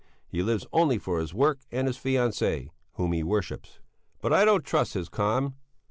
[0.27, 3.81] He lives only for his work and his fiancée, whom he worships.
[4.19, 5.57] But I don't trust his calm.